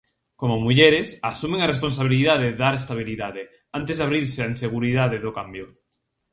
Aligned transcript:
Como 0.41 0.55
mulleres, 0.65 1.07
asumen 1.31 1.59
a 1.61 1.69
responsabilidade 1.73 2.57
dar 2.61 2.73
estabilidade, 2.77 3.43
antes 3.79 3.95
de 3.97 4.03
abrirse 4.05 4.39
a 4.41 4.49
inseguridade 4.53 5.17
do 5.25 5.31
cambio. 5.37 5.65